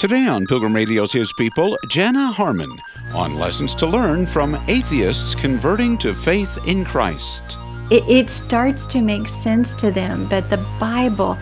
[0.00, 2.70] Today on Pilgrim Radio's His People, Jana Harmon
[3.12, 7.58] on lessons to learn from atheists converting to faith in Christ.
[7.90, 11.36] It, it starts to make sense to them, but the Bible,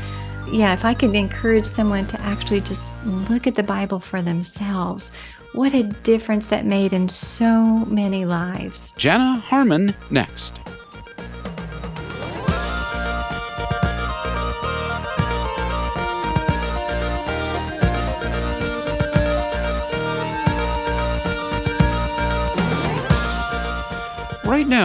[0.51, 5.13] yeah, if I could encourage someone to actually just look at the Bible for themselves,
[5.53, 8.93] what a difference that made in so many lives.
[8.97, 10.55] Jana Harmon next.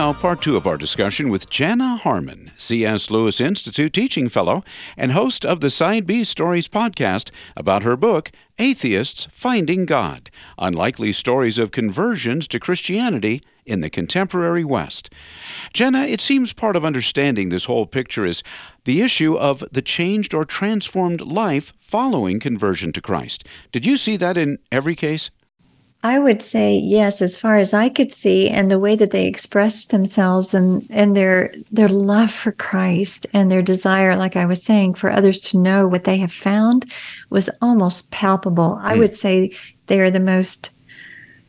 [0.04, 3.10] Now, part two of our discussion with Jana Harmon, C.S.
[3.10, 4.62] Lewis Institute teaching fellow
[4.98, 11.10] and host of the Side B Stories podcast about her book, Atheists Finding God Unlikely
[11.12, 15.08] Stories of Conversions to Christianity in the Contemporary West.
[15.72, 18.42] Jenna, it seems part of understanding this whole picture is
[18.84, 23.42] the issue of the changed or transformed life following conversion to Christ.
[23.72, 25.30] Did you see that in every case?
[26.04, 29.26] I would say yes, as far as I could see, and the way that they
[29.26, 34.62] expressed themselves and and their their love for Christ and their desire, like I was
[34.62, 36.92] saying, for others to know what they have found
[37.30, 38.76] was almost palpable.
[38.76, 38.84] Mm.
[38.84, 39.52] I would say
[39.86, 40.70] they are the most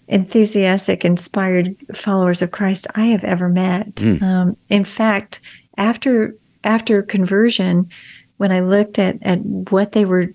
[0.07, 3.95] enthusiastic, inspired followers of Christ I have ever met.
[3.95, 4.21] Mm.
[4.21, 5.41] Um, in fact,
[5.75, 7.89] after after conversion,
[8.37, 10.33] when I looked at at what they were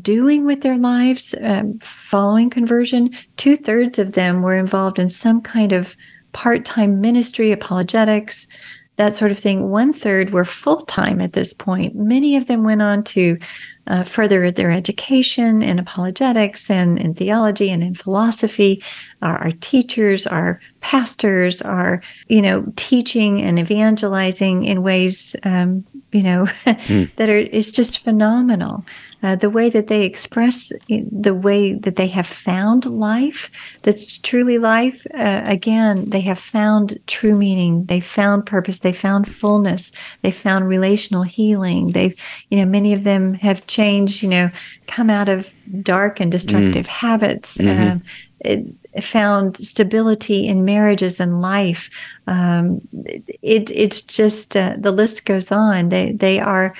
[0.00, 5.40] doing with their lives um, following conversion, two thirds of them were involved in some
[5.40, 5.96] kind of
[6.32, 8.46] part time ministry, apologetics,
[9.00, 9.70] that sort of thing.
[9.70, 11.94] One third were full time at this point.
[11.96, 13.38] Many of them went on to
[13.86, 18.82] uh, further their education in apologetics and in theology and in philosophy.
[19.22, 26.22] Our, our teachers, our pastors are, you know, teaching and evangelizing in ways, um, you
[26.22, 27.14] know, mm.
[27.16, 28.84] that are is just phenomenal
[29.22, 33.50] uh, the way that they express the way that they have found life,
[33.82, 35.06] that's truly life.
[35.14, 37.84] Uh, again, they have found true meaning.
[37.84, 38.80] They found purpose.
[38.80, 39.92] They found fullness.
[40.22, 41.92] They found relational healing.
[41.92, 42.14] They've,
[42.48, 44.22] you know, many of them have changed.
[44.22, 44.50] You know,
[44.86, 46.90] come out of dark and destructive mm.
[46.90, 47.56] habits.
[47.56, 47.88] Mm-hmm.
[47.88, 48.02] Um,
[48.40, 51.90] it, found stability in marriages and life.
[52.26, 52.80] Um,
[53.42, 55.90] it, it's just uh, the list goes on.
[55.90, 56.74] They they are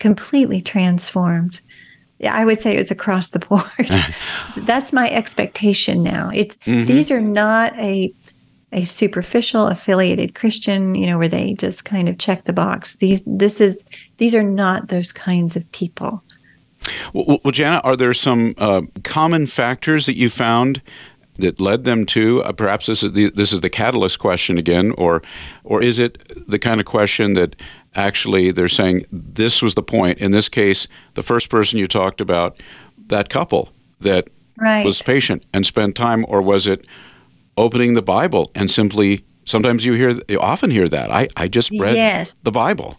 [0.00, 1.60] completely transformed.
[2.30, 3.64] I would say it was across the board.
[4.56, 6.30] That's my expectation now.
[6.32, 6.86] It's mm-hmm.
[6.86, 8.14] these are not a
[8.72, 12.96] a superficial affiliated Christian, you know, where they just kind of check the box.
[12.96, 13.84] These this is
[14.16, 16.22] these are not those kinds of people.
[17.12, 20.80] Well, well Jana, are there some uh, common factors that you found
[21.34, 22.42] that led them to?
[22.44, 25.22] Uh, perhaps this is the this is the catalyst question again, or
[25.64, 27.56] or is it the kind of question that
[27.94, 30.18] actually they're saying this was the point.
[30.18, 32.60] In this case, the first person you talked about,
[33.06, 33.70] that couple
[34.00, 34.84] that right.
[34.84, 36.86] was patient and spent time, or was it
[37.56, 39.24] opening the Bible and simply?
[39.44, 41.10] Sometimes you hear, you often hear that.
[41.10, 42.34] I, I just read yes.
[42.34, 42.96] the Bible.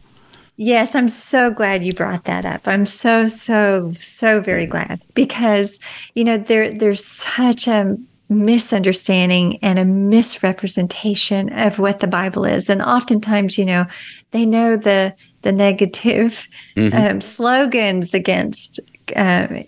[0.56, 2.68] Yes, I'm so glad you brought that up.
[2.68, 4.72] I'm so so so very mm.
[4.72, 5.80] glad because
[6.14, 7.98] you know there there's such a
[8.30, 12.70] misunderstanding and a misrepresentation of what the Bible is.
[12.70, 13.86] And oftentimes, you know,
[14.32, 16.96] they know the the negative mm-hmm.
[16.96, 18.80] um, slogans against
[19.16, 19.64] uh,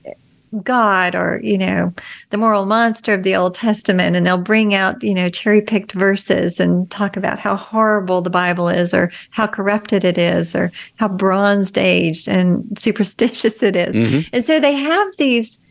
[0.63, 1.93] God or you know
[2.29, 5.91] the moral monster of the Old Testament, and they'll bring out you know cherry picked
[5.91, 10.71] verses and talk about how horrible the Bible is, or how corrupted it is, or
[10.95, 13.95] how Bronze Age and superstitious it is.
[13.95, 14.29] Mm-hmm.
[14.33, 15.61] And so they have these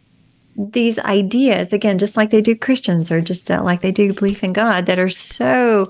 [0.56, 4.44] these ideas again just like they do christians or just uh, like they do belief
[4.44, 5.88] in god that are so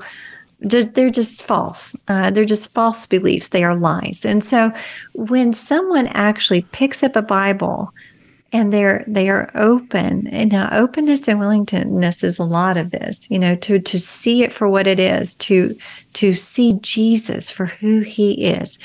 [0.65, 1.95] they're just false.
[2.09, 3.49] Uh, they're just false beliefs.
[3.49, 4.25] They are lies.
[4.25, 4.73] And so
[5.13, 7.93] when someone actually picks up a bible
[8.53, 13.29] and they're they are open and now openness and willingness is a lot of this
[13.29, 15.77] you know to to see it for what it is to
[16.13, 18.79] to see jesus for who he is.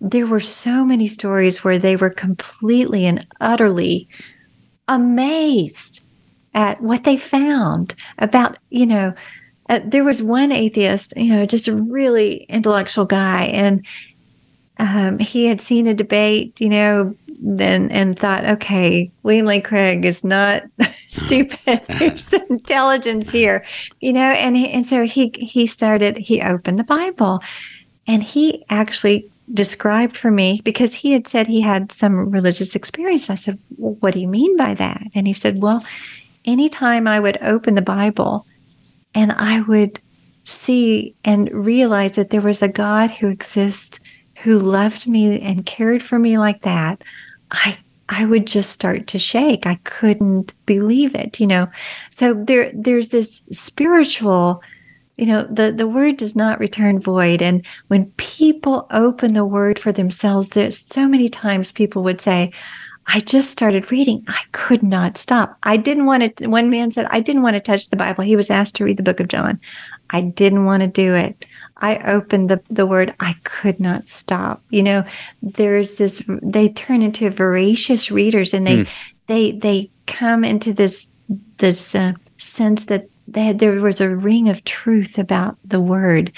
[0.00, 4.06] There were so many stories where they were completely and utterly
[4.88, 6.02] amazed
[6.54, 9.14] at what they found about, you know,
[9.68, 13.84] uh, there was one atheist, you know, just a really intellectual guy, and
[14.78, 20.04] um, he had seen a debate, you know, then and thought, okay, William Lane Craig
[20.04, 20.62] is not
[21.06, 21.82] stupid.
[21.88, 23.64] There's intelligence here,
[24.00, 26.16] you know, and he, and so he he started.
[26.16, 27.40] He opened the Bible,
[28.06, 33.30] and he actually described for me because he had said he had some religious experience.
[33.30, 35.02] I said, well, What do you mean by that?
[35.14, 35.84] And he said, Well,
[36.44, 38.46] anytime I would open the Bible
[39.14, 40.00] and I would
[40.44, 44.00] see and realize that there was a God who exists
[44.38, 47.02] who loved me and cared for me like that,
[47.50, 47.78] I
[48.08, 49.66] I would just start to shake.
[49.66, 51.68] I couldn't believe it, you know.
[52.10, 54.62] So there there's this spiritual
[55.16, 59.78] you know the the word does not return void and when people open the word
[59.78, 62.52] for themselves there's so many times people would say
[63.08, 64.24] I just started reading.
[64.26, 65.58] I could not stop.
[65.62, 66.48] I didn't want to.
[66.48, 68.24] One man said, I didn't want to touch the Bible.
[68.24, 69.60] He was asked to read the book of John.
[70.10, 71.46] I didn't want to do it.
[71.76, 74.62] I opened the, the word, I could not stop.
[74.70, 75.04] You know,
[75.40, 78.88] there's this, they turn into voracious readers and they, mm.
[79.28, 81.12] they, they come into this,
[81.58, 86.32] this uh, sense that they there was a ring of truth about the word.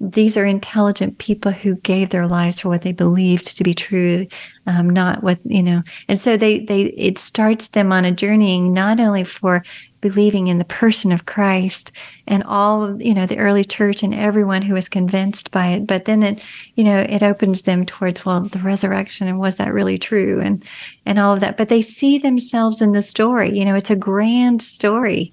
[0.00, 4.26] These are intelligent people who gave their lives for what they believed to be true,
[4.66, 5.82] um, not what you know.
[6.08, 9.62] And so they they it starts them on a journeying not only for
[10.04, 11.90] believing in the person of Christ
[12.26, 16.04] and all you know the early church and everyone who was convinced by it but
[16.04, 16.42] then it
[16.74, 20.62] you know it opens them towards well the resurrection and was that really true and
[21.06, 23.96] and all of that but they see themselves in the story you know it's a
[23.96, 25.32] grand story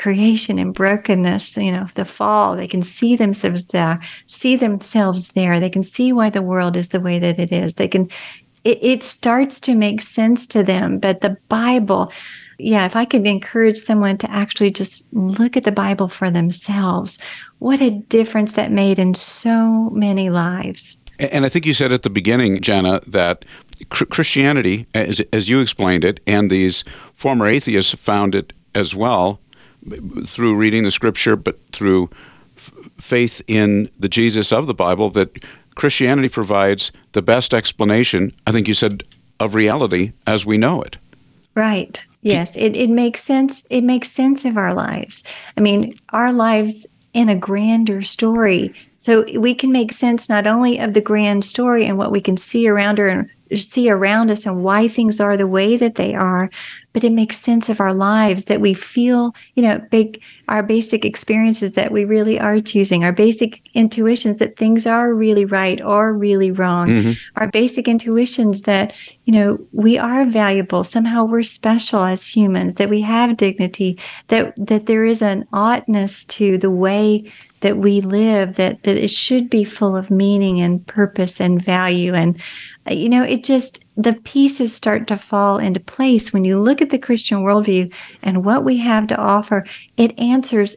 [0.00, 2.56] creation and brokenness you know the fall.
[2.56, 5.60] They can see themselves there see themselves there.
[5.60, 7.74] They can see why the world is the way that it is.
[7.74, 8.08] They can
[8.64, 10.98] it, it starts to make sense to them.
[10.98, 12.12] But the bible
[12.62, 17.18] yeah, if I could encourage someone to actually just look at the Bible for themselves,
[17.58, 20.98] what a difference that made in so many lives.
[21.18, 23.46] And I think you said at the beginning, Jana, that
[23.88, 29.40] Christianity, as, as you explained it, and these former atheists found it as well
[30.26, 32.10] through reading the scripture, but through
[32.56, 35.44] f- faith in the Jesus of the Bible, that
[35.74, 39.02] Christianity provides the best explanation, I think you said,
[39.38, 40.96] of reality as we know it.
[41.54, 42.04] Right.
[42.22, 43.62] Yes, it, it makes sense.
[43.70, 45.24] It makes sense of our lives.
[45.56, 48.74] I mean, our lives in a grander story.
[48.98, 52.36] So we can make sense not only of the grand story and what we can
[52.36, 56.14] see around her and see around us and why things are the way that they
[56.14, 56.50] are,
[56.92, 61.04] but it makes sense of our lives that we feel, you know, big, our basic
[61.04, 66.12] experiences that we really are choosing, our basic intuitions that things are really right or
[66.12, 67.12] really wrong, mm-hmm.
[67.36, 68.92] our basic intuitions that,
[69.24, 70.82] you know, we are valuable.
[70.82, 73.98] Somehow we're special as humans, that we have dignity,
[74.28, 77.30] that, that there is an oughtness to the way
[77.60, 82.14] that we live, that, that it should be full of meaning and purpose and value.
[82.14, 82.40] And,
[82.88, 86.90] you know, it just, the pieces start to fall into place when you look at
[86.90, 87.92] the Christian worldview
[88.22, 89.66] and what we have to offer.
[89.96, 90.76] It answers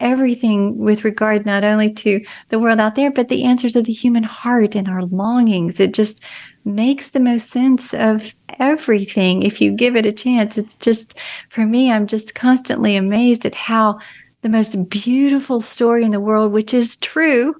[0.00, 3.92] everything with regard not only to the world out there, but the answers of the
[3.92, 5.80] human heart and our longings.
[5.80, 6.22] It just
[6.64, 10.58] makes the most sense of everything if you give it a chance.
[10.58, 11.18] It's just,
[11.48, 13.98] for me, I'm just constantly amazed at how
[14.42, 17.54] the most beautiful story in the world, which is true,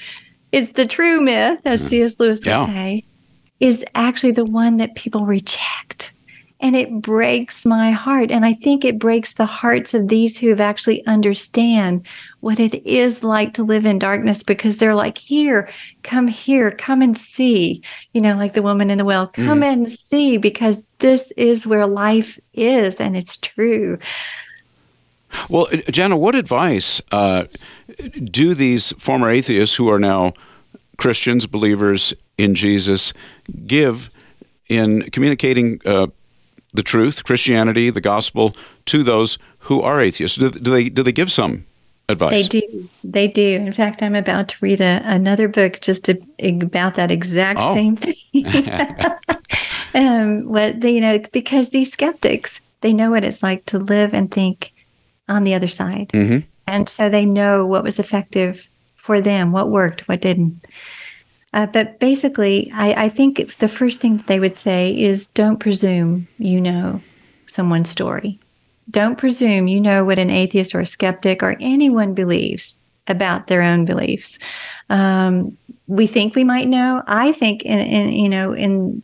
[0.52, 1.88] it's the true myth, as mm.
[1.88, 2.20] C.S.
[2.20, 2.66] Lewis would yeah.
[2.66, 3.04] say,
[3.60, 6.12] is actually the one that people reject.
[6.60, 8.32] And it breaks my heart.
[8.32, 12.04] And I think it breaks the hearts of these who have actually understand
[12.40, 15.68] what it is like to live in darkness because they're like, here,
[16.02, 17.80] come here, come and see.
[18.12, 19.72] You know, like the woman in the well, come mm.
[19.72, 23.98] and see because this is where life is and it's true.
[25.48, 27.44] Well, Jana, what advice uh,
[28.24, 30.32] do these former atheists who are now
[30.96, 33.12] Christians, believers in Jesus,
[33.66, 34.10] give
[34.68, 36.06] in communicating uh,
[36.72, 40.38] the truth, Christianity, the gospel to those who are atheists?
[40.38, 41.66] Do, do, they do they give some
[42.08, 42.48] advice?
[42.48, 42.88] They do.
[43.04, 43.46] They do.
[43.46, 47.74] In fact, I'm about to read a, another book just to, about that exact oh.
[47.74, 48.14] same thing.
[49.94, 54.14] um, what they, you know, because these skeptics they know what it's like to live
[54.14, 54.72] and think
[55.28, 56.08] on the other side.
[56.08, 56.46] Mm-hmm.
[56.66, 60.66] And so they know what was effective for them, what worked, what didn't.
[61.52, 66.28] Uh, but basically, I, I think the first thing they would say is don't presume
[66.38, 67.00] you know
[67.46, 68.38] someone's story.
[68.90, 73.62] Don't presume you know what an atheist or a skeptic or anyone believes about their
[73.62, 74.38] own beliefs.
[74.90, 77.02] Um, we think we might know.
[77.06, 79.02] I think, in, in you know, in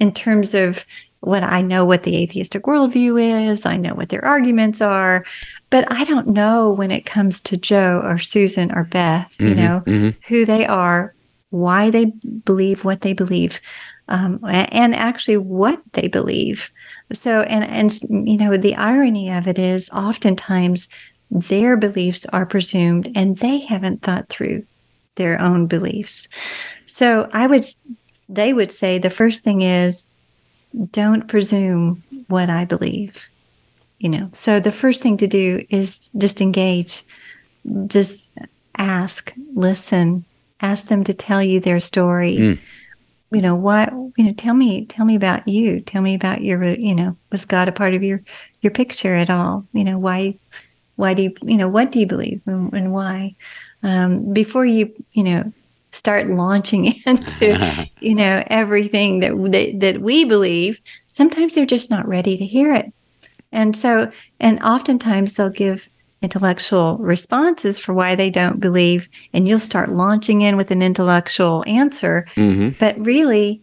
[0.00, 0.84] in terms of
[1.20, 5.24] what I know what the atheistic worldview is, I know what their arguments are.
[5.70, 9.58] But I don't know when it comes to Joe or Susan or Beth, you mm-hmm,
[9.58, 10.18] know, mm-hmm.
[10.28, 11.14] who they are,
[11.50, 12.06] why they
[12.44, 13.60] believe what they believe,
[14.08, 16.70] um, and actually what they believe.
[17.12, 20.88] So, and, and, you know, the irony of it is oftentimes
[21.30, 24.64] their beliefs are presumed and they haven't thought through
[25.16, 26.28] their own beliefs.
[26.86, 27.64] So I would,
[28.28, 30.04] they would say the first thing is
[30.90, 33.28] don't presume what I believe
[33.98, 37.04] you know so the first thing to do is just engage
[37.86, 38.30] just
[38.76, 40.24] ask listen
[40.60, 42.58] ask them to tell you their story mm.
[43.30, 43.92] you know, what?
[44.16, 45.80] you know, tell me, tell me about you.
[45.80, 48.22] Tell me about your, you know, was God a part of your,
[48.62, 49.66] your picture at all?
[49.72, 50.38] You know, why,
[50.96, 53.36] why do you, you know, what do you believe and, and why?
[53.82, 55.52] Um, before you, you know,
[55.92, 62.08] start launching into, you know, everything that, that, that we believe, sometimes they're just not
[62.08, 62.92] ready to hear it.
[63.52, 64.10] And so,
[64.40, 65.88] and oftentimes they'll give
[66.22, 71.62] intellectual responses for why they don't believe, and you'll start launching in with an intellectual
[71.66, 72.26] answer.
[72.34, 72.70] Mm-hmm.
[72.80, 73.60] But really,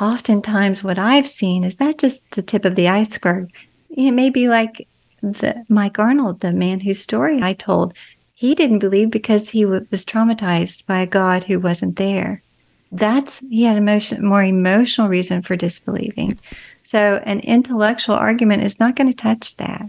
[0.00, 3.52] oftentimes what I've seen is that just the tip of the iceberg.
[3.90, 4.86] It may be like
[5.22, 7.94] the Mike Arnold, the man whose story I told.
[8.34, 12.42] He didn't believe because he w- was traumatized by a God who wasn't there.
[12.90, 16.38] That's he had emotion, more emotional reason for disbelieving.
[16.82, 19.84] So an intellectual argument is not going to touch that.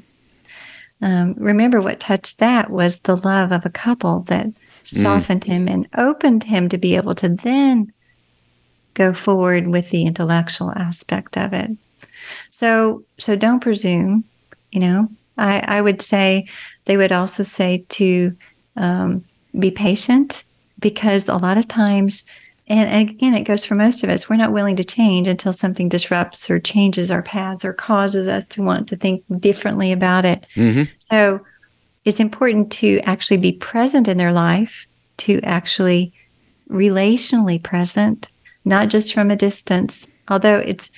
[1.01, 4.55] Um, remember, what touched that was the love of a couple that mm.
[4.83, 5.47] softened mm.
[5.47, 7.91] him and opened him to be able to then
[8.93, 11.71] go forward with the intellectual aspect of it.
[12.51, 14.25] So, so don't presume.
[14.71, 16.47] You know, I, I would say
[16.85, 18.35] they would also say to
[18.75, 19.25] um,
[19.57, 20.43] be patient
[20.79, 22.23] because a lot of times
[22.71, 24.29] and again, it goes for most of us.
[24.29, 28.47] We're not willing to change until something disrupts or changes our paths or causes us
[28.49, 30.47] to want to think differently about it.
[30.55, 30.83] Mm-hmm.
[30.99, 31.41] So
[32.05, 34.87] it's important to actually be present in their life,
[35.17, 36.13] to actually
[36.69, 38.29] relationally present,
[38.63, 40.07] not just from a distance.
[40.29, 40.89] Although it's,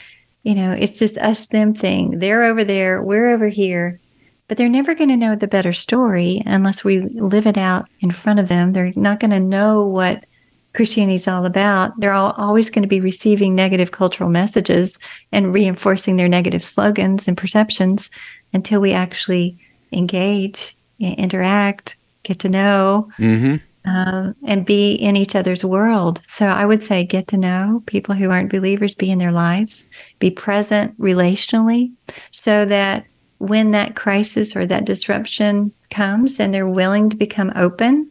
[0.43, 2.19] you know, it's this us them thing.
[2.19, 3.99] They're over there, we're over here.
[4.47, 8.11] But they're never going to know the better story unless we live it out in
[8.11, 8.73] front of them.
[8.73, 10.25] They're not going to know what
[10.73, 14.97] Christianity is all about, they're all, always going to be receiving negative cultural messages
[15.31, 18.09] and reinforcing their negative slogans and perceptions
[18.53, 19.57] until we actually
[19.91, 23.55] engage, interact, get to know, mm-hmm.
[23.89, 26.21] uh, and be in each other's world.
[26.27, 29.85] So I would say get to know people who aren't believers, be in their lives,
[30.19, 31.91] be present relationally,
[32.31, 33.05] so that
[33.37, 38.09] when that crisis or that disruption comes and they're willing to become open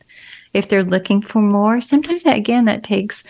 [0.55, 1.81] if they're looking for more.
[1.81, 3.25] Sometimes that again that takes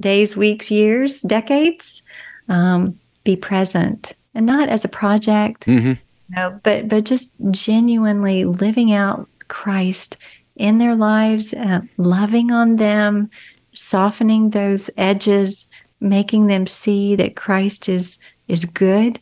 [0.00, 2.02] days, weeks, years, decades.
[2.48, 5.88] Um, be present and not as a project, mm-hmm.
[5.88, 5.96] you
[6.30, 10.16] know, but but just genuinely living out Christ
[10.54, 13.28] in their lives, uh, loving on them,
[13.72, 15.68] softening those edges,
[16.00, 18.18] making them see that Christ is
[18.48, 19.20] is good,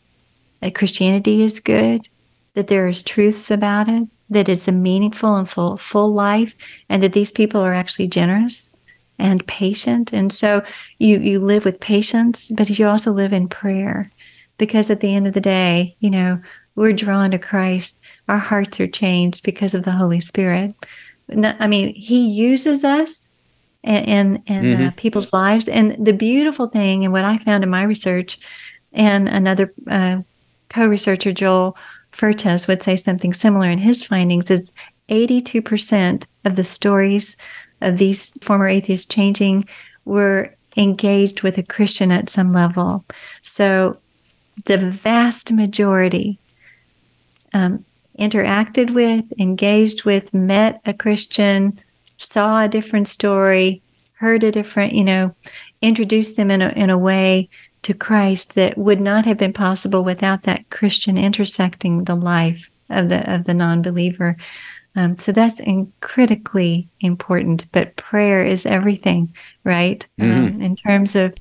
[0.60, 2.06] that Christianity is good,
[2.54, 6.56] that there is truths about it, that it's a meaningful and full full life
[6.88, 8.76] and that these people are actually generous
[9.18, 10.12] and patient.
[10.12, 10.62] And so
[10.98, 14.10] you you live with patience but you also live in prayer.
[14.56, 16.40] Because at the end of the day you know
[16.74, 18.02] we're drawn to Christ.
[18.28, 20.74] Our hearts are changed because of the Holy Spirit.
[21.30, 23.30] I mean he uses us
[23.82, 24.86] in in, uh, mm-hmm.
[24.86, 25.68] uh, people's lives.
[25.68, 28.38] And the beautiful thing and what I found in my research
[28.92, 30.22] and another uh,
[30.68, 31.76] co-researcher Joel
[32.14, 34.71] Furches would say something similar in his findings is
[35.09, 37.37] 82% of the stories
[37.80, 39.64] of these former atheists changing
[40.04, 43.04] were engaged with a Christian at some level.
[43.42, 43.99] So
[44.66, 46.38] the vast majority
[47.52, 47.85] um,
[48.18, 51.80] interacted with, engaged with, met a Christian,
[52.16, 53.83] saw a different story,
[54.14, 55.35] heard a different, you know,
[55.83, 57.49] introduced them in a, in a way
[57.84, 63.08] to Christ that would not have been possible without that Christian intersecting the life of
[63.08, 64.36] the of the non-believer.
[64.96, 67.70] Um, so that's in, critically important.
[67.72, 70.06] But prayer is everything, right?
[70.20, 70.56] Mm-hmm.
[70.56, 71.34] Um, in terms of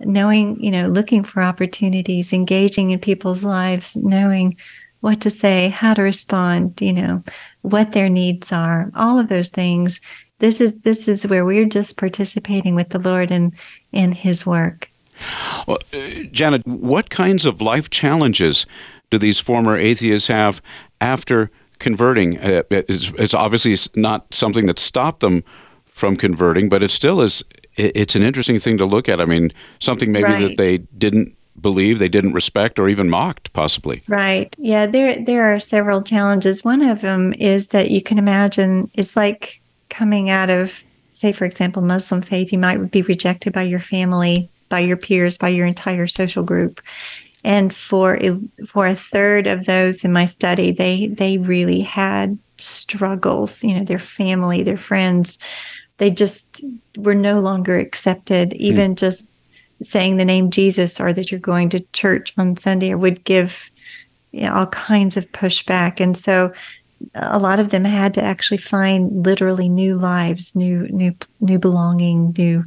[0.00, 4.56] knowing, you know, looking for opportunities, engaging in people's lives, knowing
[5.00, 7.22] what to say, how to respond, you know,
[7.62, 10.00] what their needs are, all of those things.
[10.38, 13.52] This is this is where we're just participating with the Lord in
[13.92, 14.88] in His work.
[15.66, 15.98] Well, uh,
[16.30, 18.66] Janet, what kinds of life challenges
[19.10, 20.60] do these former atheists have
[21.00, 22.38] after converting?
[22.40, 25.44] Uh, it's, it's, obviously not something that stopped them
[25.86, 27.42] from converting, but it still is.
[27.76, 29.20] It's an interesting thing to look at.
[29.20, 30.40] I mean, something maybe right.
[30.48, 34.02] that they didn't believe, they didn't respect, or even mocked, possibly.
[34.08, 34.54] Right.
[34.58, 34.86] Yeah.
[34.86, 36.64] There, there are several challenges.
[36.64, 41.44] One of them is that you can imagine it's like coming out of, say, for
[41.44, 42.52] example, Muslim faith.
[42.52, 46.80] You might be rejected by your family by your peers, by your entire social group.
[47.44, 52.36] And for a, for a third of those in my study, they they really had
[52.58, 53.62] struggles.
[53.62, 55.38] You know, their family, their friends,
[55.98, 56.60] they just
[56.96, 58.52] were no longer accepted.
[58.52, 58.58] Hmm.
[58.58, 58.98] Even mm.
[58.98, 59.30] just
[59.84, 63.70] saying the name Jesus or that you're going to church on Sunday would give
[64.32, 66.00] you know, all kinds of pushback.
[66.00, 66.52] And so
[67.14, 72.34] a lot of them had to actually find literally new lives, new new new belonging,
[72.36, 72.64] new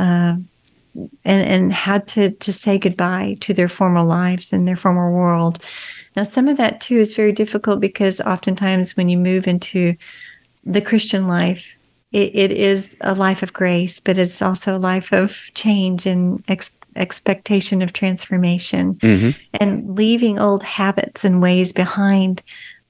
[0.00, 0.36] uh,
[1.24, 5.62] and, and had to, to say goodbye to their former lives and their former world.
[6.16, 9.96] Now, some of that too is very difficult because oftentimes when you move into
[10.64, 11.76] the Christian life,
[12.12, 16.42] it, it is a life of grace, but it's also a life of change and
[16.48, 19.30] ex- expectation of transformation mm-hmm.
[19.54, 22.42] and leaving old habits and ways behind.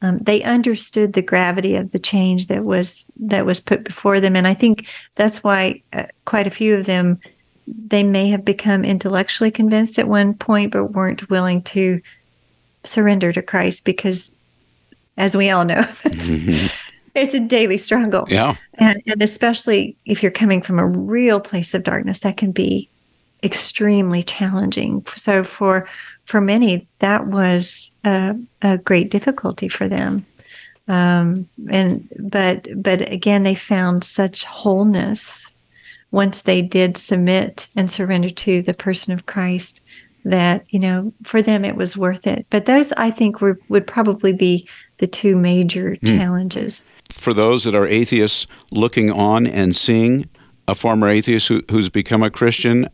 [0.03, 4.37] Um, they understood the gravity of the change that was that was put before them,
[4.37, 7.19] and I think that's why uh, quite a few of them
[7.67, 12.01] they may have become intellectually convinced at one point, but weren't willing to
[12.85, 14.37] surrender to Christ because,
[15.17, 16.67] as we all know, mm-hmm.
[17.15, 18.27] it's a daily struggle.
[18.29, 18.57] Yeah.
[18.75, 22.89] And, and especially if you're coming from a real place of darkness, that can be
[23.43, 25.05] extremely challenging.
[25.17, 25.89] So for
[26.25, 30.27] for many, that was a, a great difficulty for them.
[30.89, 35.51] Um, and but but again, they found such wholeness
[36.11, 39.81] once they did submit and surrender to the person of Christ
[40.27, 43.87] that you know for them it was worth it but those i think were, would
[43.87, 46.19] probably be the two major mm.
[46.19, 50.29] challenges for those that are atheists looking on and seeing
[50.67, 52.89] a former atheist who, who's become a christian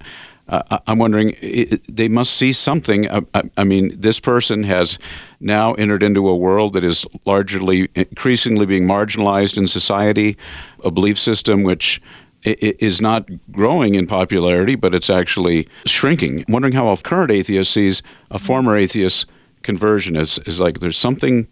[0.49, 3.09] uh, I'm wondering, it, they must see something.
[3.09, 4.99] Uh, I, I, mean, this person has
[5.39, 10.37] now entered into a world that is largely, increasingly being marginalized in society,
[10.85, 12.03] a belief system which
[12.45, 16.45] is not growing in popularity, but it's actually shrinking.
[16.47, 19.27] I'm wondering how a current atheist sees a former atheist
[19.63, 21.47] conversion is, is like there's something,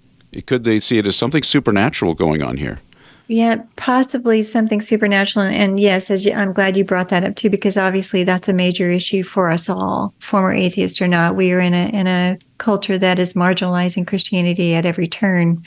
[0.46, 2.80] could they see it as something supernatural going on here?
[3.28, 5.46] Yeah, possibly something supernatural.
[5.46, 8.90] And yes, you, I'm glad you brought that up too, because obviously that's a major
[8.90, 11.36] issue for us all, former atheist or not.
[11.36, 15.62] We are in a in a culture that is marginalizing Christianity at every turn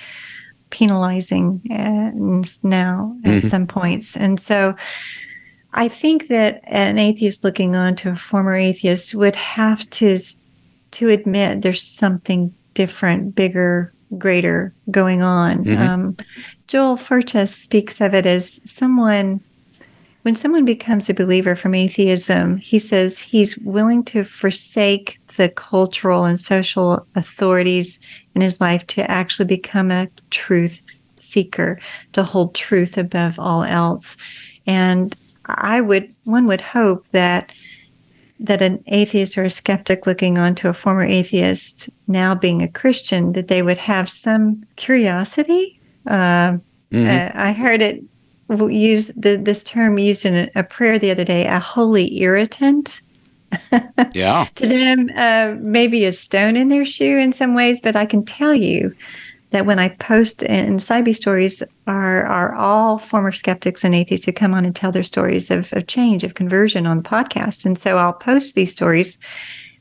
[0.74, 2.10] penalizing uh,
[2.68, 3.48] now at mm-hmm.
[3.48, 4.18] some points.
[4.18, 4.75] And so
[5.72, 10.18] I think that an atheist looking on to a former atheist would have to
[10.92, 15.63] to admit there's something different, bigger, greater going on.
[15.63, 15.82] Mm-hmm.
[15.82, 16.17] Um,
[16.67, 19.41] Joel Furches speaks of it as someone
[20.24, 26.26] when someone becomes a believer from atheism, he says he's willing to forsake the cultural
[26.26, 28.00] and social authorities
[28.36, 30.82] in his life to actually become a truth
[31.15, 31.80] seeker,
[32.13, 34.17] to hold truth above all else.
[34.65, 35.15] And
[35.46, 37.52] I would, one would hope that
[38.39, 43.32] that an atheist or a skeptic looking onto a former atheist now being a Christian,
[43.34, 45.80] that they would have some curiosity.
[46.08, 46.58] Uh,
[46.91, 47.08] mm-hmm.
[47.08, 48.04] uh, I heard it
[48.50, 53.02] use the, this term used in a, a prayer the other day, a holy irritant.
[54.13, 54.48] Yeah.
[54.56, 58.26] to them, uh, maybe a stone in their shoe in some ways, but I can
[58.26, 58.96] tell you
[59.54, 64.26] that when I post in Side B stories are are all former skeptics and atheists
[64.26, 67.66] who come on and tell their stories of, of change, of conversion on the podcast.
[67.66, 69.20] And so I'll post these stories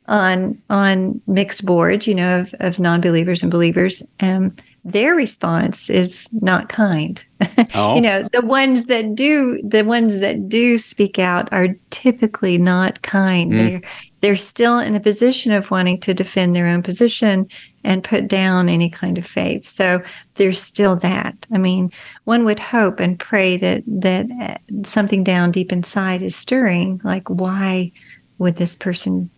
[0.09, 4.03] on on mixed boards, you know, of, of non-believers and believers.
[4.21, 7.25] And their response is not kind.
[7.75, 7.95] Oh.
[7.95, 13.03] you know, the ones that do the ones that do speak out are typically not
[13.03, 13.51] kind.
[13.53, 13.57] Mm.
[13.57, 13.91] They're
[14.21, 17.49] they're still in a position of wanting to defend their own position
[17.83, 19.69] and put down any kind of faith.
[19.69, 20.03] So
[20.37, 21.35] there's still that.
[21.53, 21.91] I mean,
[22.25, 27.01] one would hope and pray that that uh, something down deep inside is stirring.
[27.03, 27.91] Like, why
[28.39, 29.31] would this person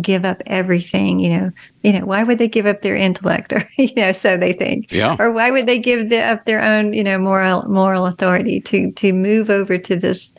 [0.00, 1.20] give up everything?
[1.20, 1.50] You know,
[1.82, 4.92] you know, why would they give up their intellect, or you know, so they think,
[4.92, 8.60] yeah, or why would they give the, up their own, you know, moral moral authority
[8.62, 10.34] to to move over to this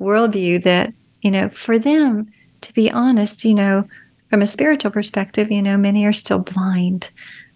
[0.00, 3.86] worldview that you know, for them to be honest, you know,
[4.30, 7.10] from a spiritual perspective, you know, many are still blind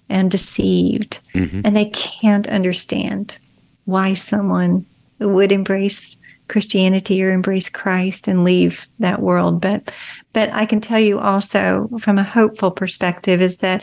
[0.09, 1.63] and deceived, mm-hmm.
[1.65, 3.39] and they can't understand
[3.85, 4.87] why someone
[5.19, 6.17] would embrace
[6.49, 9.61] Christianity or embrace Christ and leave that world.
[9.61, 9.91] But,
[10.33, 13.83] but I can tell you also from a hopeful perspective is that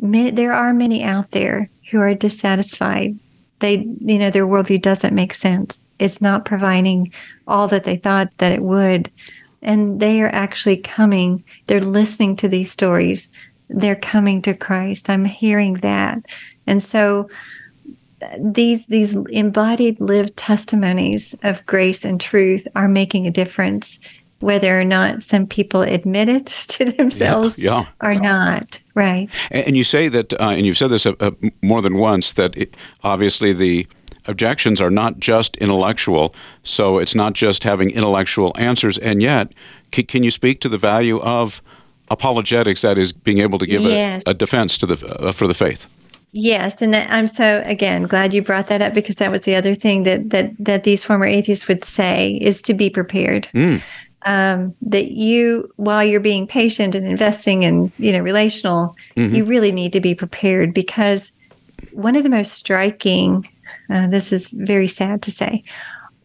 [0.00, 3.18] there are many out there who are dissatisfied.
[3.60, 5.86] They, you know, their worldview doesn't make sense.
[5.98, 7.12] It's not providing
[7.46, 9.10] all that they thought that it would
[9.62, 13.32] and they are actually coming they're listening to these stories
[13.68, 16.18] they're coming to christ i'm hearing that
[16.66, 17.28] and so
[18.38, 24.00] these these embodied lived testimonies of grace and truth are making a difference
[24.40, 28.08] whether or not some people admit it to themselves yeah, yeah.
[28.08, 31.30] or not right and, and you say that uh, and you've said this uh, uh,
[31.62, 33.86] more than once that it, obviously the
[34.28, 38.98] objections are not just intellectual, so it's not just having intellectual answers.
[38.98, 39.52] And yet,
[39.92, 41.60] c- can you speak to the value of
[42.10, 42.82] apologetics?
[42.82, 44.24] That is, being able to give yes.
[44.26, 45.88] a, a, defense to the uh, for the faith.
[46.32, 49.56] Yes, and that, I'm so again glad you brought that up because that was the
[49.56, 53.48] other thing that that that these former atheists would say is to be prepared.
[53.54, 53.82] Mm.
[54.22, 59.34] Um, that you, while you're being patient and investing in, you know, relational, mm-hmm.
[59.34, 61.32] you really need to be prepared because
[61.92, 63.46] one of the most striking,
[63.90, 65.62] uh, this is very sad to say,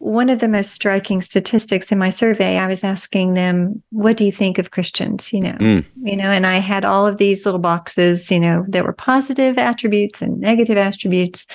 [0.04, 4.24] one of the most striking statistics in my survey, I was asking them, "What do
[4.24, 5.84] you think of Christians?" You know, mm.
[6.02, 9.56] you know, and I had all of these little boxes, you know, that were positive
[9.56, 11.46] attributes and negative attributes,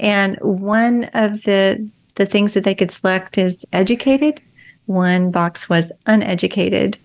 [0.00, 4.42] and one of the the things that they could select is educated.
[4.86, 6.98] One box was uneducated.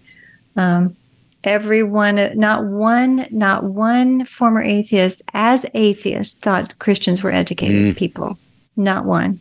[0.55, 0.95] Um,
[1.43, 7.97] everyone, not one, not one former atheist, as atheist, thought Christians were educated mm.
[7.97, 8.37] people.
[8.77, 9.39] Not one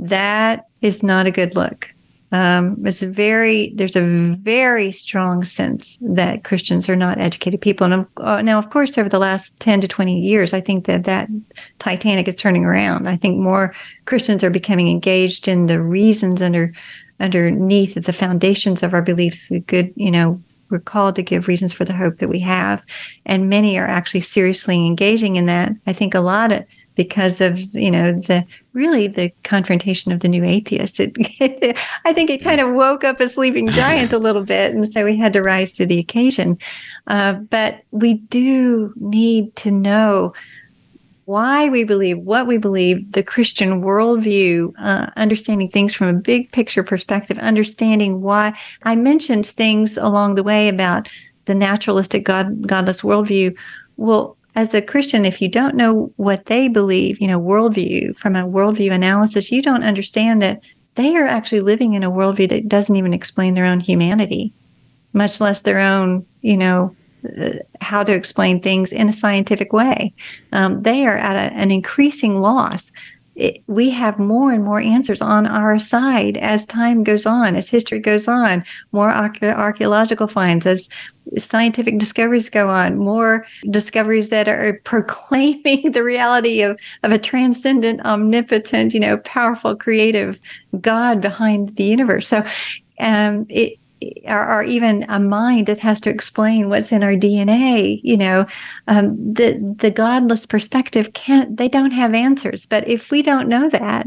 [0.00, 1.92] that is not a good look.
[2.32, 7.92] Um, it's very there's a very strong sense that Christians are not educated people.
[7.92, 11.04] And uh, now, of course, over the last ten to twenty years, I think that
[11.04, 11.28] that
[11.80, 13.08] Titanic is turning around.
[13.08, 16.72] I think more Christians are becoming engaged in the reasons under
[17.20, 19.46] underneath the foundations of our belief.
[19.48, 22.82] The good, you know, we're called to give reasons for the hope that we have,
[23.26, 25.72] and many are actually seriously engaging in that.
[25.86, 26.64] I think a lot of
[27.00, 31.00] because of you know the really the confrontation of the new atheists.
[31.00, 31.16] It,
[32.04, 35.04] I think it kind of woke up a sleeping giant a little bit, and so
[35.04, 36.58] we had to rise to the occasion.
[37.06, 40.34] Uh, but we do need to know
[41.30, 46.50] why we believe what we believe, the Christian worldview, uh, understanding things from a big
[46.50, 51.08] picture perspective, understanding why I mentioned things along the way about
[51.44, 53.56] the naturalistic God, godless worldview.
[53.96, 58.34] Well, as a Christian, if you don't know what they believe, you know, worldview, from
[58.34, 60.60] a worldview analysis, you don't understand that
[60.96, 64.52] they are actually living in a worldview that doesn't even explain their own humanity,
[65.12, 66.92] much less their own, you know,
[67.80, 70.14] how to explain things in a scientific way.
[70.52, 72.92] Um, they are at a, an increasing loss.
[73.36, 77.70] It, we have more and more answers on our side as time goes on, as
[77.70, 80.88] history goes on, more archaeological finds, as
[81.38, 88.04] scientific discoveries go on, more discoveries that are proclaiming the reality of, of a transcendent,
[88.04, 90.38] omnipotent, you know, powerful, creative
[90.80, 92.28] God behind the universe.
[92.28, 92.44] So
[92.98, 93.79] um, it,
[94.24, 98.46] or, or, even a mind that has to explain what's in our DNA, you know,
[98.88, 101.56] um, the the godless perspective can't.
[101.56, 102.66] They don't have answers.
[102.66, 104.06] But if we don't know that,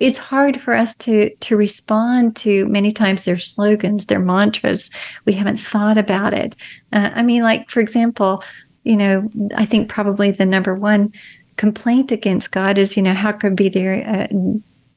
[0.00, 4.90] it's hard for us to to respond to many times their slogans their mantras
[5.24, 6.54] we haven't thought about it
[6.92, 8.42] uh, i mean like for example
[8.84, 11.12] you know i think probably the number one
[11.56, 14.28] complaint against god is you know how could be there a,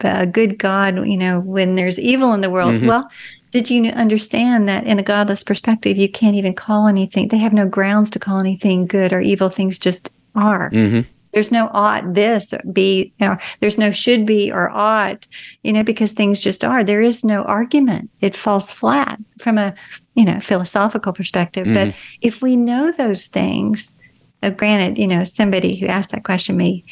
[0.07, 2.87] a good god you know when there's evil in the world mm-hmm.
[2.87, 3.09] well
[3.51, 7.53] did you understand that in a godless perspective you can't even call anything they have
[7.53, 11.01] no grounds to call anything good or evil things just are mm-hmm.
[11.33, 15.27] There's no ought this be, you know, there's no should be or ought,
[15.63, 16.83] you know, because things just are.
[16.83, 18.09] There is no argument.
[18.19, 19.75] It falls flat from a,
[20.15, 21.65] you know, philosophical perspective.
[21.65, 21.89] Mm-hmm.
[21.89, 23.97] But if we know those things,
[24.41, 26.83] uh, granted, you know, somebody who asked that question may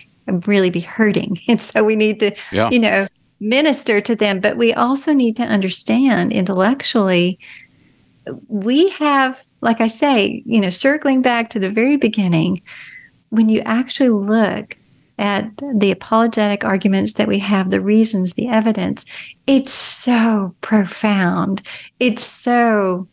[0.46, 1.40] really be hurting.
[1.48, 2.70] And so we need to, yeah.
[2.70, 3.08] you know,
[3.40, 4.40] minister to them.
[4.40, 7.40] But we also need to understand intellectually,
[8.48, 12.62] we have, like I say, you know, circling back to the very beginning,
[13.30, 14.78] when you actually look
[15.20, 19.06] at the apologetic arguments that we have, the reasons, the evidence,
[19.48, 21.62] it's so profound.
[22.00, 23.08] It's so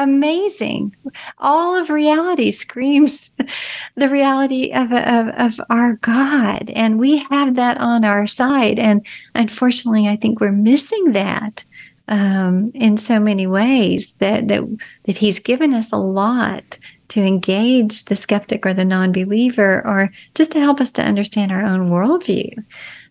[0.00, 0.96] amazing.
[1.38, 3.30] All of reality screams
[3.96, 6.70] the reality of, of, of our God.
[6.70, 8.78] And we have that on our side.
[8.78, 11.64] And unfortunately, I think we're missing that
[12.08, 14.64] um, in so many ways that, that,
[15.04, 20.10] that He's given us a lot to engage the skeptic or the non believer, or
[20.34, 22.52] just to help us to understand our own worldview.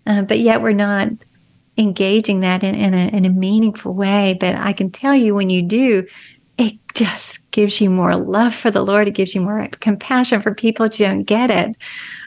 [0.05, 1.09] Uh, but yet we're not
[1.77, 4.37] engaging that in, in, a, in a meaningful way.
[4.39, 6.05] But I can tell you when you do,
[6.59, 9.07] it just gives you more love for the Lord.
[9.07, 11.75] It gives you more compassion for people that you don't get it.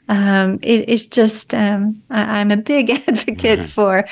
[0.09, 3.69] Um, it it's just, um, I, am a big advocate mm-hmm.
[3.69, 4.07] for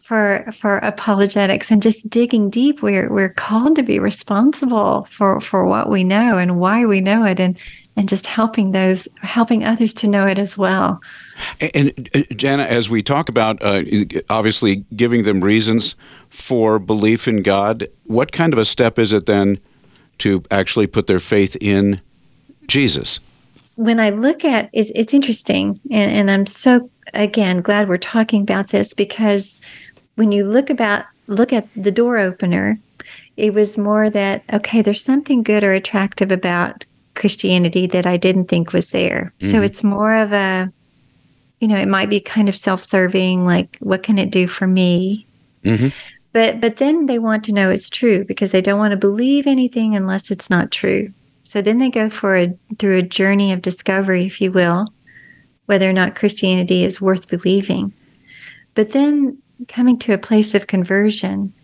[0.00, 5.66] for for apologetics and just digging deep we're we're called to be responsible for for
[5.66, 7.58] what we know and why we know it and
[7.96, 11.00] and just helping those helping others to know it as well
[11.60, 13.82] and, and uh, Jana as we talk about uh,
[14.30, 15.96] obviously giving them reasons
[16.36, 19.58] for belief in God what kind of a step is it then
[20.18, 22.00] to actually put their faith in
[22.66, 23.20] Jesus
[23.76, 28.42] when I look at it, it's interesting, and, and I'm so again glad we're talking
[28.42, 29.60] about this because
[30.16, 32.78] when you look about look at the door opener,
[33.36, 38.46] it was more that okay, there's something good or attractive about Christianity that I didn't
[38.46, 39.32] think was there.
[39.40, 39.50] Mm-hmm.
[39.50, 40.72] So it's more of a
[41.60, 45.26] you know, it might be kind of self-serving like what can it do for me?
[45.64, 45.88] Mm-hmm.
[46.36, 49.46] But but then they want to know it's true because they don't want to believe
[49.46, 51.10] anything unless it's not true.
[51.44, 54.86] So then they go for a through a journey of discovery, if you will,
[55.64, 57.90] whether or not Christianity is worth believing.
[58.74, 61.54] But then coming to a place of conversion,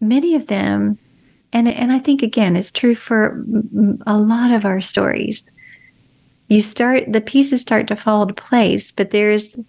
[0.00, 0.96] many of them,
[1.52, 3.44] and and I think again it's true for
[4.06, 5.50] a lot of our stories.
[6.48, 9.62] You start the pieces start to fall into place, but there's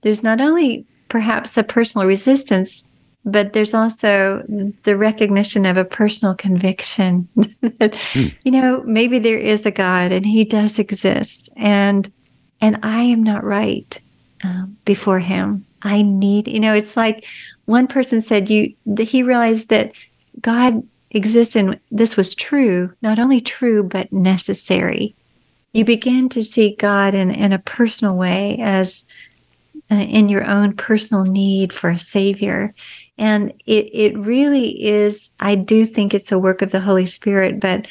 [0.00, 2.82] there's not only perhaps a personal resistance,
[3.30, 4.42] but there's also
[4.82, 7.28] the recognition of a personal conviction
[7.78, 8.34] that mm.
[8.44, 12.10] you know maybe there is a God and He does exist, and
[12.60, 14.00] and I am not right
[14.44, 15.64] um, before Him.
[15.82, 17.24] I need, you know, it's like
[17.66, 19.92] one person said you he realized that
[20.40, 25.14] God exists and this was true, not only true but necessary.
[25.72, 29.08] You begin to see God in in a personal way as
[29.90, 32.74] uh, in your own personal need for a savior
[33.18, 37.60] and it it really is i do think it's a work of the holy spirit
[37.60, 37.86] but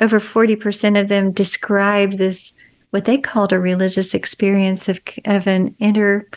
[0.00, 2.54] over 40% of them describe this
[2.90, 6.28] what they called a religious experience of of an inner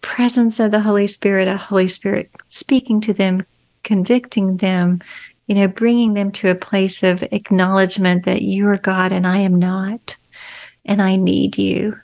[0.00, 3.44] presence of the holy spirit a holy spirit speaking to them
[3.82, 5.00] convicting them
[5.46, 9.38] you know bringing them to a place of acknowledgement that you are god and i
[9.38, 10.16] am not
[10.84, 11.98] and i need you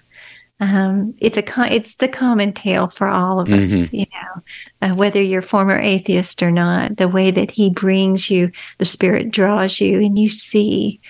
[0.61, 3.75] um, it's a it's the common tale for all of mm-hmm.
[3.75, 4.43] us, you know,
[4.83, 6.97] uh, whether you're former atheist or not.
[6.97, 11.01] The way that he brings you, the Spirit draws you, and you see,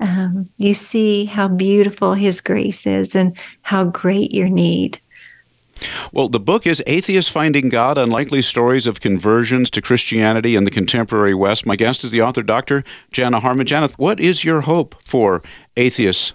[0.00, 4.98] um, you see how beautiful His grace is, and how great your need.
[6.10, 10.70] Well, the book is Atheists Finding God Unlikely Stories of Conversions to Christianity in the
[10.70, 11.66] Contemporary West.
[11.66, 12.82] My guest is the author, Dr.
[13.12, 13.66] Jana Harmon.
[13.66, 15.42] Jana, what is your hope for
[15.76, 16.32] Atheists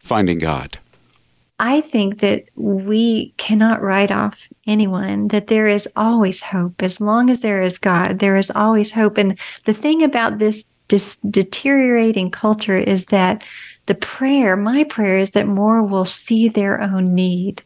[0.00, 0.78] Finding God?
[1.66, 6.82] I think that we cannot write off anyone, that there is always hope.
[6.82, 9.16] As long as there is God, there is always hope.
[9.16, 13.44] And the thing about this dis- deteriorating culture is that
[13.86, 17.62] the prayer, my prayer, is that more will see their own need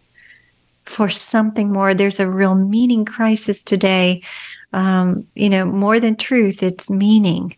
[0.84, 1.92] for something more.
[1.92, 4.22] There's a real meaning crisis today.
[4.72, 7.56] Um, you know, more than truth, it's meaning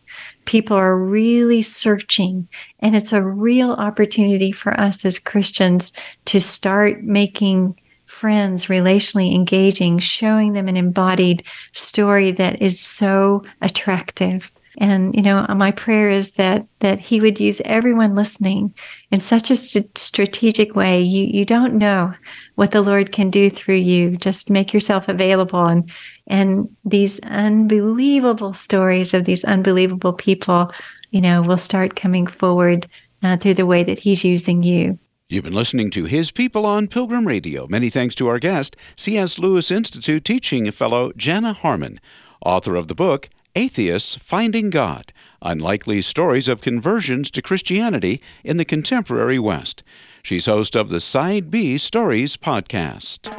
[0.51, 2.49] people are really searching.
[2.81, 5.93] And it's a real opportunity for us as Christians
[6.25, 14.51] to start making friends relationally engaging, showing them an embodied story that is so attractive.
[14.81, 18.75] And you know, my prayer is that that he would use everyone listening
[19.11, 21.03] in such a st- strategic way.
[21.03, 22.15] You you don't know
[22.55, 24.17] what the Lord can do through you.
[24.17, 25.91] Just make yourself available and
[26.29, 30.73] and these unbelievable stories of these unbelievable people,
[31.11, 32.89] you know, will start coming forward
[33.23, 34.99] uh, through the way that He's using you.
[35.29, 37.67] You've been listening to His People on Pilgrim Radio.
[37.67, 39.39] Many thanks to our guest, C.S.
[39.39, 42.01] Lewis Institute teaching fellow Jana Harmon,
[42.45, 48.65] author of the book Atheists Finding God Unlikely Stories of Conversions to Christianity in the
[48.65, 49.83] Contemporary West.
[50.23, 53.31] She's host of the Side B Stories podcast.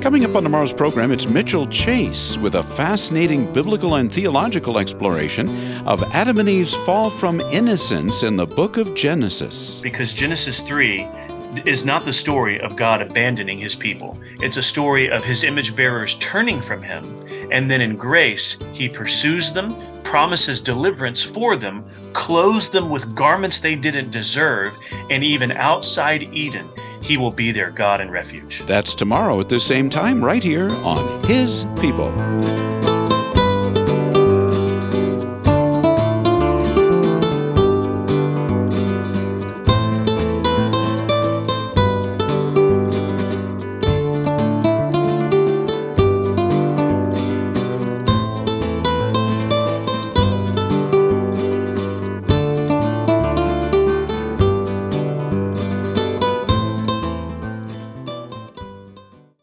[0.00, 5.48] Coming up on tomorrow's program, it's Mitchell Chase with a fascinating biblical and theological exploration
[5.86, 9.80] of Adam and Eve's fall from innocence in the book of Genesis.
[9.80, 11.08] Because Genesis 3
[11.66, 14.18] is not the story of God abandoning his people.
[14.40, 17.04] It's a story of his image bearers turning from him.
[17.50, 23.60] And then in grace, he pursues them, promises deliverance for them, clothes them with garments
[23.60, 24.76] they didn't deserve,
[25.10, 26.68] and even outside Eden,
[27.00, 28.62] he will be their God and refuge.
[28.66, 32.12] That's tomorrow at the same time, right here on His People.